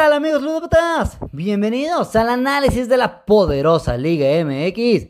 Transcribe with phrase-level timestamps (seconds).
[0.00, 1.18] tal amigos ludópatas?
[1.30, 5.08] Bienvenidos al análisis de la poderosa Liga MX.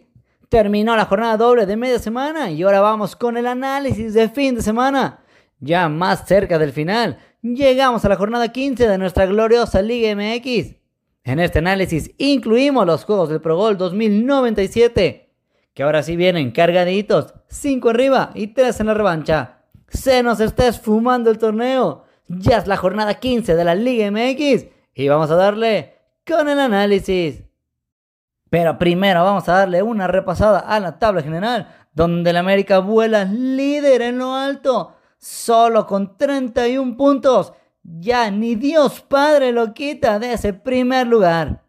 [0.49, 4.57] Terminó la jornada doble de media semana y ahora vamos con el análisis de fin
[4.57, 5.21] de semana.
[5.61, 10.75] Ya más cerca del final, llegamos a la jornada 15 de nuestra gloriosa Liga MX.
[11.23, 15.33] En este análisis incluimos los juegos del Pro Gol 2097,
[15.73, 19.63] que ahora sí vienen cargaditos, 5 arriba y 3 en la revancha.
[19.89, 22.07] Se nos está esfumando el torneo.
[22.27, 25.95] Ya es la jornada 15 de la Liga MX y vamos a darle
[26.27, 27.43] con el análisis.
[28.51, 33.25] Pero primero vamos a darle una repasada a la tabla general, donde el América vuela
[33.25, 37.55] líder en lo alto, solo con 31 puntos.
[37.83, 41.63] Ya ni Dios Padre lo quita de ese primer lugar.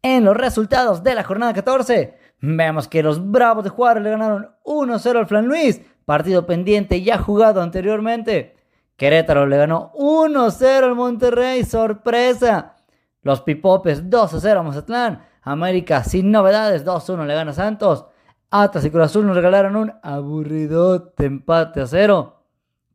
[0.00, 4.50] En los resultados de la jornada 14, vemos que los Bravos de Juárez le ganaron
[4.64, 8.53] 1-0 al Flan Luis, partido pendiente ya jugado anteriormente.
[8.96, 12.76] Querétaro le ganó 1-0 al Monterrey, sorpresa.
[13.22, 15.24] Los Pipopes 2-0 a Mazatlán.
[15.42, 18.06] América sin novedades, 2-1 le gana Santos.
[18.50, 22.40] Atlas y Cruz Azul nos regalaron un aburrido empate a 0.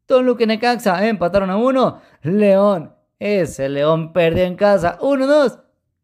[0.05, 2.01] Toluca y Necaxa empataron a 1.
[2.23, 5.59] León, ese León perdió en casa 1-2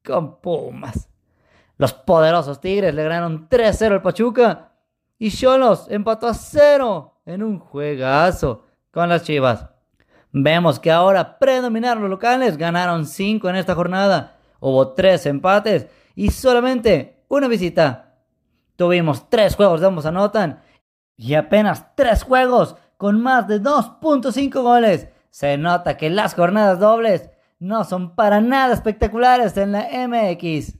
[0.06, 1.10] con Pumas.
[1.78, 4.72] Los poderosos Tigres le ganaron 3-0 al Pachuca.
[5.18, 9.75] Y Cholos empató a 0 en un juegazo con las Chivas.
[10.38, 16.30] Vemos que ahora predominaron los locales, ganaron 5 en esta jornada, hubo 3 empates y
[16.30, 18.18] solamente una visita.
[18.76, 20.60] Tuvimos 3 juegos de ambos anotan
[21.16, 25.08] y apenas 3 juegos con más de 2.5 goles.
[25.30, 30.74] Se nota que las jornadas dobles no son para nada espectaculares en la MX.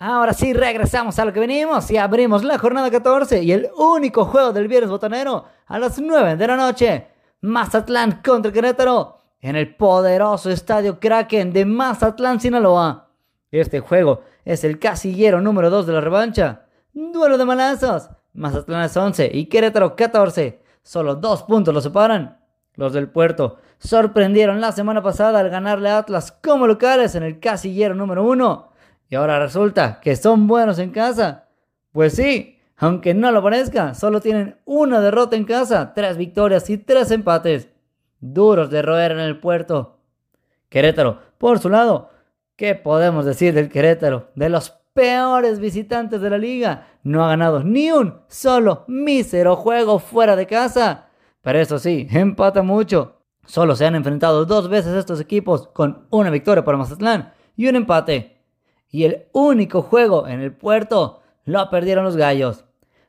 [0.00, 4.24] Ahora sí regresamos a lo que venimos y abrimos la jornada 14 y el único
[4.24, 7.17] juego del viernes botanero a las 9 de la noche.
[7.40, 13.10] Mazatlán contra Querétaro en el poderoso estadio Kraken de Mazatlán, Sinaloa.
[13.52, 16.62] Este juego es el casillero número 2 de la revancha.
[16.92, 18.10] Duelo de malazos.
[18.32, 20.60] Mazatlán es 11 y Querétaro 14.
[20.82, 22.40] Solo dos puntos lo separan.
[22.74, 27.38] Los del puerto sorprendieron la semana pasada al ganarle a Atlas como locales en el
[27.38, 28.72] casillero número 1.
[29.10, 31.46] Y ahora resulta que son buenos en casa.
[31.92, 36.78] Pues sí, aunque no lo parezca, solo tienen una derrota en casa, tres victorias y
[36.78, 37.68] tres empates.
[38.20, 39.98] Duros de roer en el puerto.
[40.68, 42.10] Querétaro, por su lado,
[42.56, 44.28] ¿qué podemos decir del Querétaro?
[44.36, 46.86] De los peores visitantes de la liga.
[47.02, 51.06] No ha ganado ni un solo mísero juego fuera de casa.
[51.42, 53.22] Pero eso sí, empata mucho.
[53.44, 57.76] Solo se han enfrentado dos veces estos equipos con una victoria para Mazatlán y un
[57.76, 58.42] empate.
[58.90, 62.66] Y el único juego en el puerto lo perdieron los gallos.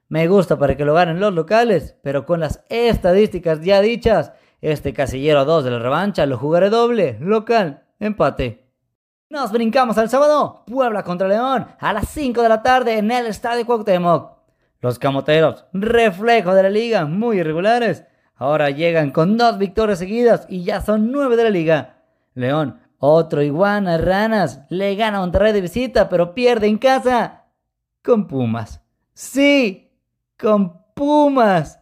[0.09, 4.91] Me gusta para que lo ganen los locales, pero con las estadísticas ya dichas, este
[4.91, 8.65] casillero 2 de la revancha lo jugaré doble, local, empate.
[9.29, 13.27] Nos brincamos al sábado, Puebla contra León, a las 5 de la tarde en el
[13.27, 14.31] Estadio Cuauhtémoc.
[14.81, 18.03] Los camoteros, reflejo de la liga, muy irregulares,
[18.33, 22.01] ahora llegan con dos victorias seguidas y ya son nueve de la liga.
[22.33, 27.45] León, otro iguana, ranas, le gana a Monterrey de visita, pero pierde en casa
[28.03, 28.81] con Pumas.
[29.13, 29.88] Sí,
[30.39, 31.79] con Pumas.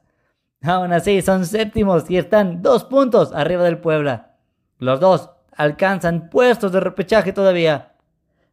[0.62, 4.34] Aún así, son séptimos y están dos puntos arriba del Puebla.
[4.79, 7.94] Los dos alcanzan puestos de repechaje todavía.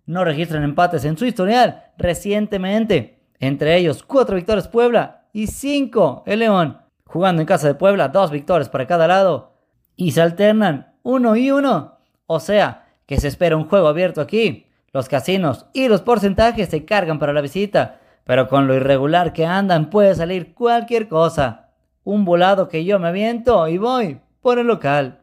[0.06, 3.20] No registran empates en su historial recientemente.
[3.40, 6.78] Entre ellos, cuatro victorias Puebla y cinco el León.
[7.06, 9.54] Jugando en casa de Puebla, dos victorias para cada lado.
[9.96, 11.98] Y se alternan uno y uno.
[12.26, 14.66] O sea, que se espera un juego abierto aquí.
[14.92, 19.46] Los casinos y los porcentajes se cargan para la visita pero con lo irregular que
[19.46, 21.68] andan puede salir cualquier cosa.
[22.02, 25.22] Un volado que yo me aviento y voy por el local.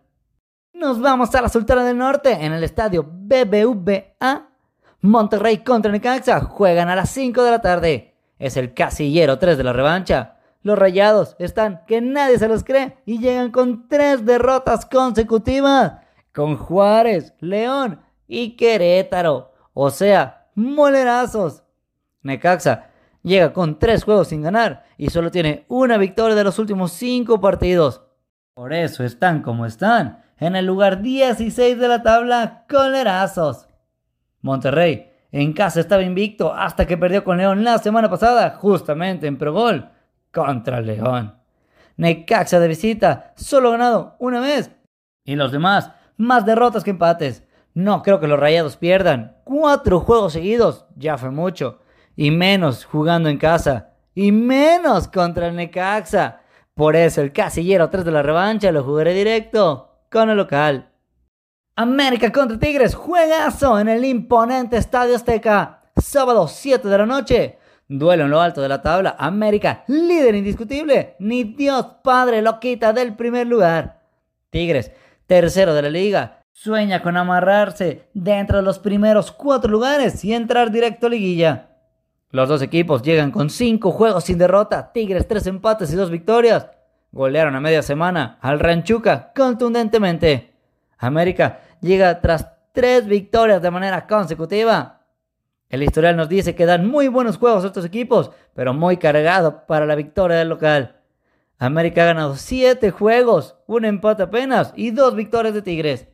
[0.74, 4.48] Nos vamos a la Sultana del Norte en el estadio BBVA.
[5.02, 8.16] Monterrey contra Necaxa juegan a las 5 de la tarde.
[8.40, 10.38] Es el casillero 3 de la revancha.
[10.64, 15.94] Los rayados están que nadie se los cree y llegan con tres derrotas consecutivas.
[16.34, 19.54] Con Juárez, León y Querétaro.
[19.74, 21.64] O sea, molerazos.
[22.22, 22.91] Necaxa
[23.24, 27.40] llega con tres juegos sin ganar y solo tiene una victoria de los últimos cinco
[27.40, 28.04] partidos.
[28.54, 33.68] Por eso están como están, en el lugar 16 de la tabla, colerazos.
[34.42, 39.38] Monterrey en casa estaba invicto hasta que perdió con León la semana pasada, justamente en
[39.38, 39.56] Pro
[40.32, 41.36] contra León.
[41.98, 44.72] Necaxa de visita, solo ganado una vez.
[45.24, 47.44] Y los demás, más derrotas que empates.
[47.74, 49.38] No creo que los rayados pierdan.
[49.44, 51.81] Cuatro juegos seguidos, ya fue mucho
[52.22, 56.42] y menos jugando en casa, y menos contra el Necaxa.
[56.76, 60.92] Por eso el casillero 3 de la revancha lo jugaré directo con el local.
[61.76, 65.82] América contra Tigres, juegazo en el imponente Estadio Azteca.
[65.98, 67.58] Sábado 7 de la noche.
[67.88, 69.16] Duelo en lo alto de la tabla.
[69.18, 71.16] América, líder indiscutible.
[71.18, 74.04] Ni Dios Padre lo quita del primer lugar.
[74.52, 74.92] Tigres,
[75.26, 76.44] tercero de la liga.
[76.52, 81.71] Sueña con amarrarse dentro de los primeros cuatro lugares y entrar directo a liguilla.
[82.32, 84.92] Los dos equipos llegan con cinco juegos sin derrota.
[84.94, 86.68] Tigres, tres empates y dos victorias.
[87.12, 90.54] Golearon a media semana al Ranchuca contundentemente.
[90.98, 95.02] América llega tras tres victorias de manera consecutiva.
[95.68, 99.86] El historial nos dice que dan muy buenos juegos estos equipos, pero muy cargado para
[99.86, 101.02] la victoria del local.
[101.58, 106.08] América ha ganado siete juegos, un empate apenas y dos victorias de Tigres.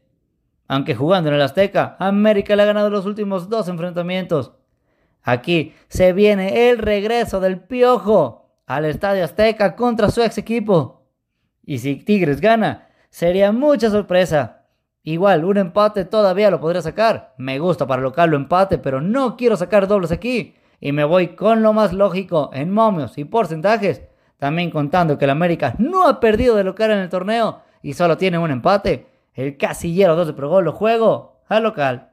[0.68, 4.52] Aunque jugando en el Azteca, América le ha ganado los últimos dos enfrentamientos.
[5.28, 11.02] Aquí se viene el regreso del Piojo al Estadio Azteca contra su ex equipo.
[11.66, 14.68] Y si Tigres gana, sería mucha sorpresa.
[15.04, 17.34] Igual, un empate todavía lo podría sacar.
[17.38, 20.56] Me gusta para local lo empate, pero no quiero sacar dobles aquí.
[20.80, 24.04] Y me voy con lo más lógico en momios y porcentajes.
[24.38, 28.16] También contando que el América no ha perdido de local en el torneo y solo
[28.16, 29.08] tiene un empate.
[29.34, 32.12] El casillero 2 de Pro lo juego al local.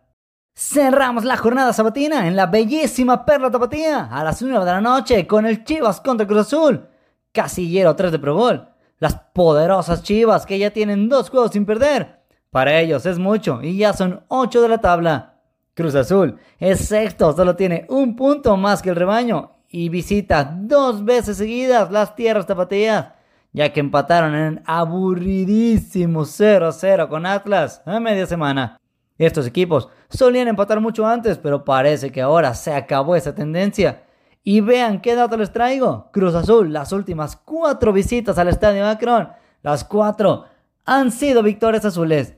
[0.56, 5.27] Cerramos la jornada sabatina en la bellísima Perla Tapatía a las 9 de la noche
[5.27, 6.87] con el Chivas contra Cruz Azul.
[7.33, 8.69] Casillero 3 de Pro
[9.01, 12.21] Las poderosas Chivas que ya tienen dos juegos sin perder
[12.51, 15.41] para ellos es mucho y ya son 8 de la tabla.
[15.75, 21.05] Cruz Azul es sexto, solo tiene un punto más que el rebaño y visita dos
[21.05, 23.09] veces seguidas las tierras tapatías,
[23.53, 28.79] ya que empataron en aburridísimo 0-0 con Atlas a media semana.
[29.19, 34.02] Estos equipos solían empatar mucho antes, pero parece que ahora se acabó esa tendencia.
[34.43, 36.11] Y vean qué dato les traigo.
[36.12, 39.28] Cruz Azul, las últimas cuatro visitas al Estadio Akron,
[39.62, 40.44] las cuatro
[40.84, 42.34] han sido victorias azules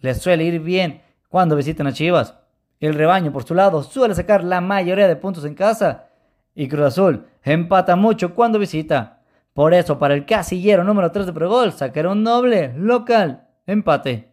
[0.00, 2.34] les suele ir bien cuando visitan a Chivas.
[2.80, 6.08] El rebaño, por su lado, suele sacar la mayoría de puntos en casa.
[6.54, 9.20] Y Cruz Azul empata mucho cuando visita.
[9.52, 14.29] Por eso, para el casillero número 3 de Pregol, sacará un doble local empate.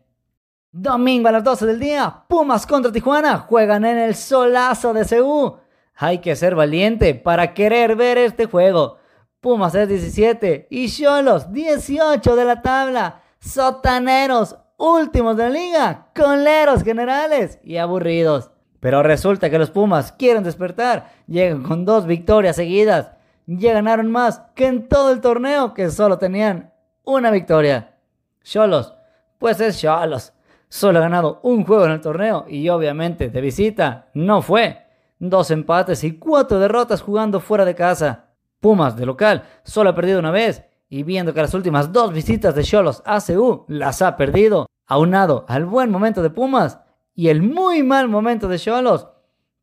[0.71, 5.57] Domingo a las 12 del día, Pumas contra Tijuana juegan en el solazo de CU.
[5.95, 8.97] Hay que ser valiente para querer ver este juego.
[9.39, 13.21] Pumas es 17 y Cholos 18 de la tabla.
[13.39, 18.51] Sotaneros últimos de la liga, coleros generales y aburridos.
[18.81, 23.11] Pero resulta que los Pumas quieren despertar, llegan con dos victorias seguidas,
[23.45, 26.73] ya ganaron más que en todo el torneo que solo tenían
[27.05, 27.95] una victoria.
[28.43, 28.93] Cholos,
[29.39, 30.33] pues es Cholos.
[30.69, 34.85] Solo ha ganado un juego en el torneo y obviamente de visita no fue.
[35.19, 38.25] Dos empates y cuatro derrotas jugando fuera de casa.
[38.59, 42.55] Pumas de local solo ha perdido una vez y viendo que las últimas dos visitas
[42.55, 46.79] de Cholos a CU las ha perdido, aunado al buen momento de Pumas
[47.13, 49.07] y el muy mal momento de Cholos,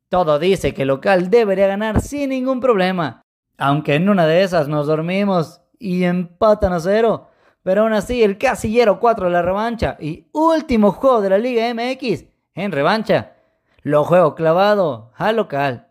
[0.09, 3.23] todo dice que local debería ganar sin ningún problema.
[3.57, 7.29] Aunque en una de esas nos dormimos y empatan a cero.
[7.65, 11.73] Pero aún así, el casillero 4 de la revancha y último juego de la Liga
[11.75, 13.33] MX en revancha.
[13.83, 15.89] Lo juego clavado al local.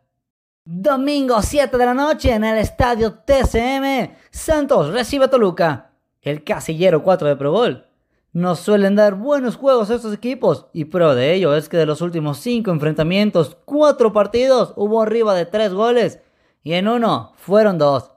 [0.66, 4.16] Domingo 7 de la noche en el estadio TCM.
[4.30, 5.92] Santos recibe a Toluca.
[6.22, 7.86] El casillero 4 de Pro Bowl.
[8.34, 12.02] Nos suelen dar buenos juegos estos equipos y prueba de ello es que de los
[12.02, 16.20] últimos 5 enfrentamientos, 4 partidos hubo arriba de 3 goles
[16.62, 18.12] y en uno fueron 2.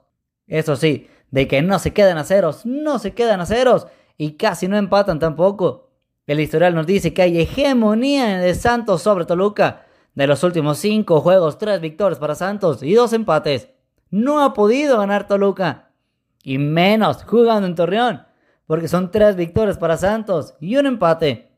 [0.47, 4.33] Eso sí, de que no se quedan a ceros, no se quedan a ceros y
[4.33, 5.89] casi no empatan tampoco.
[6.25, 11.21] El historial nos dice que hay hegemonía de Santos sobre Toluca de los últimos 5
[11.21, 13.69] juegos, 3 victorias para Santos y 2 empates.
[14.09, 15.91] No ha podido ganar Toluca.
[16.43, 18.23] Y menos jugando en Torreón.
[18.65, 21.51] Porque son 3 victorias para Santos y un empate.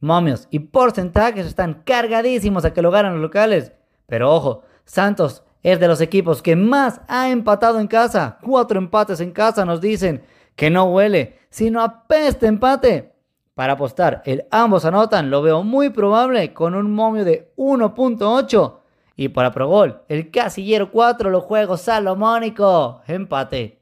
[0.00, 3.72] Momios y porcentajes están cargadísimos a que lo ganan los locales.
[4.06, 8.38] Pero ojo, Santos es de los equipos que más ha empatado en casa.
[8.40, 10.22] Cuatro empates en casa nos dicen
[10.54, 13.16] que no huele, sino apeste empate.
[13.52, 18.78] Para apostar, el ambos anotan lo veo muy probable con un momio de 1.8.
[19.16, 23.02] Y para Pro Gol, el casillero 4 lo juego salomónico.
[23.08, 23.80] Empate.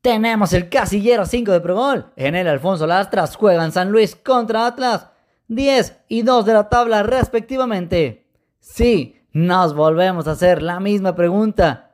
[0.00, 2.06] Tenemos el casillero 5 de Pro Gol.
[2.16, 5.10] En el Alfonso Lastras juegan San Luis contra Atlas.
[5.46, 8.26] 10 y 2 de la tabla respectivamente.
[8.58, 11.92] Sí, nos volvemos a hacer la misma pregunta.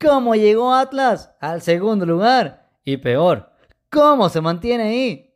[0.00, 2.70] ¿Cómo llegó Atlas al segundo lugar?
[2.82, 3.50] Y peor,
[3.90, 5.34] ¿cómo se mantiene ahí?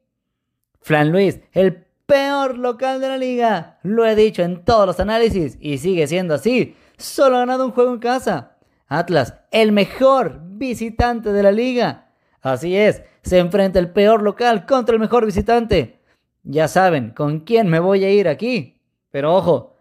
[0.80, 3.78] Flan Luis, el peor local de la liga.
[3.82, 6.74] Lo he dicho en todos los análisis y sigue siendo así.
[6.96, 8.56] Solo ha ganado un juego en casa.
[8.86, 12.12] Atlas, el mejor visitante de la liga.
[12.40, 16.00] Así es, se enfrenta el peor local contra el mejor visitante.
[16.44, 18.80] Ya saben con quién me voy a ir aquí.
[19.10, 19.71] Pero ojo,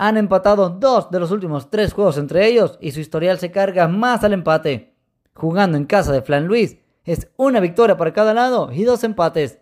[0.00, 3.86] han empatado dos de los últimos tres juegos entre ellos y su historial se carga
[3.86, 4.94] más al empate.
[5.34, 9.60] Jugando en casa de Flan Luis, es una victoria para cada lado y dos empates.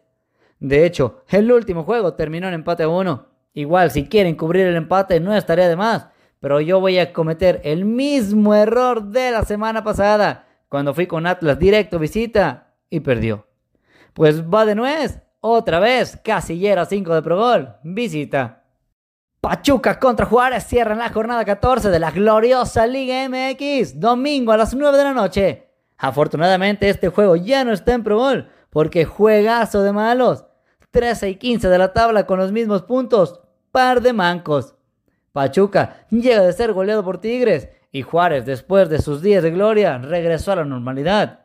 [0.61, 3.27] De hecho, el último juego terminó en empate a uno.
[3.53, 6.07] Igual, si quieren cubrir el empate, no estaría de más.
[6.39, 11.27] Pero yo voy a cometer el mismo error de la semana pasada, cuando fui con
[11.27, 13.49] Atlas directo visita y perdió.
[14.15, 18.58] Pues va de nuez, otra vez, Casillero 5 de Pro Gol, visita.
[19.41, 24.75] Pachuca contra Juárez cierran la jornada 14 de la gloriosa Liga MX, domingo a las
[24.75, 25.69] 9 de la noche.
[25.97, 30.45] Afortunadamente este juego ya no está en Pro Bowl, porque juegazo de malos.
[30.91, 33.41] 13 y 15 de la tabla con los mismos puntos,
[33.71, 34.75] par de mancos.
[35.33, 39.99] Pachuca llega de ser goleado por Tigres y Juárez, después de sus días de gloria,
[39.99, 41.45] regresó a la normalidad,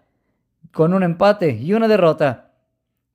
[0.71, 2.53] con un empate y una derrota.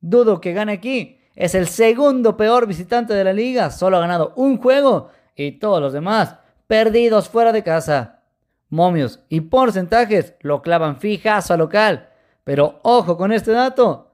[0.00, 1.17] Dudo que gane aquí.
[1.38, 5.80] Es el segundo peor visitante de la liga, solo ha ganado un juego y todos
[5.80, 6.34] los demás
[6.66, 8.24] perdidos fuera de casa.
[8.70, 12.08] Momios y porcentajes lo clavan fijazo a local.
[12.42, 14.10] Pero ojo con este dato.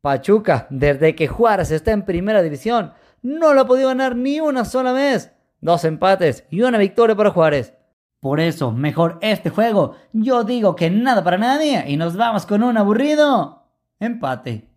[0.00, 4.64] Pachuca, desde que Juárez está en primera división, no lo ha podido ganar ni una
[4.64, 7.74] sola vez dos empates y una victoria para Juárez.
[8.18, 9.94] Por eso, mejor este juego.
[10.12, 13.62] Yo digo que nada para nadie y nos vamos con un aburrido
[14.00, 14.73] empate.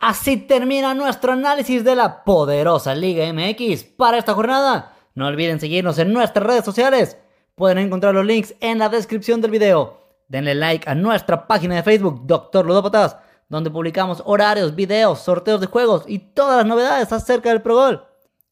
[0.00, 4.94] Así termina nuestro análisis de la poderosa Liga MX para esta jornada.
[5.14, 7.16] No olviden seguirnos en nuestras redes sociales.
[7.54, 9.98] Pueden encontrar los links en la descripción del video.
[10.28, 13.16] Denle like a nuestra página de Facebook, Doctor Ludópatas,
[13.48, 18.08] donde publicamos horarios, videos, sorteos de juegos y todas las novedades acerca del Pro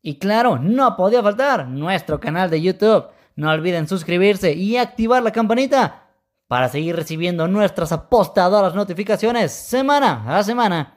[0.07, 3.07] y claro, no podía faltar nuestro canal de YouTube.
[3.35, 6.05] No olviden suscribirse y activar la campanita
[6.47, 10.96] para seguir recibiendo nuestras apostadoras notificaciones semana a semana.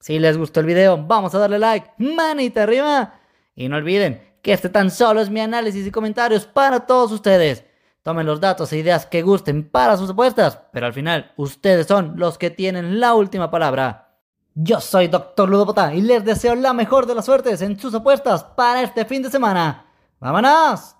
[0.00, 3.14] Si les gustó el video, vamos a darle like, manita arriba.
[3.54, 7.64] Y no olviden que este tan solo es mi análisis y comentarios para todos ustedes.
[8.02, 12.14] Tomen los datos e ideas que gusten para sus apuestas, pero al final ustedes son
[12.16, 14.16] los que tienen la última palabra.
[14.54, 15.48] Yo soy Dr.
[15.48, 19.22] Ludopota y les deseo la mejor de las suertes en sus apuestas para este fin
[19.22, 19.86] de semana.
[20.20, 20.97] ¡Vámonos!